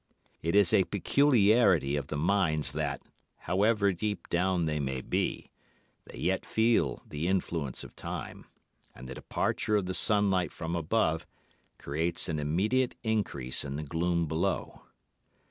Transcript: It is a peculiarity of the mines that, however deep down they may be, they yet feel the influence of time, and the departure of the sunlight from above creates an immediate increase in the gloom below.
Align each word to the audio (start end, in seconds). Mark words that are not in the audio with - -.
It 0.41 0.55
is 0.55 0.73
a 0.73 0.85
peculiarity 0.85 1.95
of 1.95 2.07
the 2.07 2.17
mines 2.17 2.71
that, 2.71 3.03
however 3.41 3.91
deep 3.93 4.29
down 4.29 4.65
they 4.65 4.79
may 4.79 4.99
be, 4.99 5.51
they 6.05 6.17
yet 6.17 6.43
feel 6.43 7.03
the 7.07 7.27
influence 7.27 7.83
of 7.83 7.95
time, 7.95 8.47
and 8.95 9.07
the 9.07 9.13
departure 9.13 9.75
of 9.75 9.85
the 9.85 9.93
sunlight 9.93 10.51
from 10.51 10.75
above 10.75 11.27
creates 11.77 12.27
an 12.29 12.39
immediate 12.39 12.95
increase 13.03 13.63
in 13.63 13.75
the 13.75 13.83
gloom 13.83 14.25
below. 14.27 14.85